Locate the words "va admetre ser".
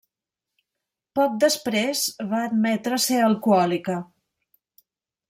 2.31-3.21